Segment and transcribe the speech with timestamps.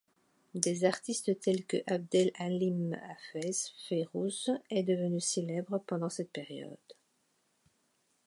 [0.55, 6.79] Des artistes tels que Abdel Halim Hafez, Fairuz est devenu célèbre pendant cette période.